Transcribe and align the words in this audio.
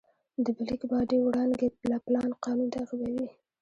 د 0.43 0.45
بلیک 0.57 0.81
باډي 0.89 1.17
وړانګې 1.23 1.67
پلانک 2.05 2.33
قانون 2.43 2.67
تعقیبوي. 2.75 3.27